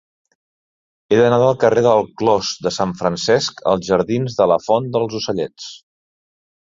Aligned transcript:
He 1.09 1.17
d'anar 1.19 1.37
del 1.43 1.59
carrer 1.63 1.83
del 1.87 2.01
Clos 2.21 2.49
de 2.67 2.73
Sant 2.77 2.95
Francesc 3.03 3.63
als 3.73 3.85
jardins 3.93 4.39
de 4.41 4.49
la 4.53 4.59
Font 4.69 4.93
dels 4.97 5.19
Ocellets. 5.21 5.69